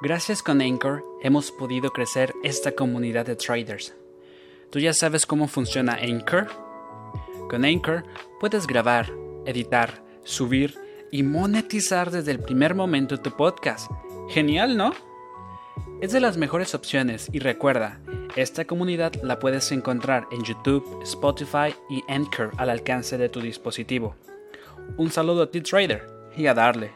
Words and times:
Gracias 0.00 0.44
con 0.44 0.60
Anchor 0.60 1.04
hemos 1.22 1.50
podido 1.50 1.90
crecer 1.90 2.32
esta 2.44 2.70
comunidad 2.70 3.26
de 3.26 3.34
traders. 3.34 3.96
¿Tú 4.70 4.78
ya 4.78 4.94
sabes 4.94 5.26
cómo 5.26 5.48
funciona 5.48 5.94
Anchor? 5.94 6.46
Con 7.50 7.64
Anchor 7.64 8.04
puedes 8.38 8.68
grabar, 8.68 9.12
editar, 9.44 10.04
subir 10.22 10.78
y 11.10 11.24
monetizar 11.24 12.12
desde 12.12 12.30
el 12.30 12.38
primer 12.38 12.76
momento 12.76 13.18
tu 13.18 13.32
podcast. 13.32 13.90
Genial, 14.28 14.76
¿no? 14.76 14.92
Es 16.00 16.12
de 16.12 16.20
las 16.20 16.36
mejores 16.36 16.76
opciones 16.76 17.28
y 17.32 17.40
recuerda, 17.40 18.00
esta 18.36 18.66
comunidad 18.66 19.14
la 19.24 19.40
puedes 19.40 19.72
encontrar 19.72 20.28
en 20.30 20.44
YouTube, 20.44 21.02
Spotify 21.02 21.74
y 21.90 22.04
Anchor 22.06 22.52
al 22.56 22.70
alcance 22.70 23.18
de 23.18 23.28
tu 23.28 23.40
dispositivo. 23.40 24.14
Un 24.96 25.10
saludo 25.10 25.42
a 25.42 25.50
ti 25.50 25.60
trader 25.60 26.06
y 26.36 26.46
a 26.46 26.54
darle. 26.54 26.92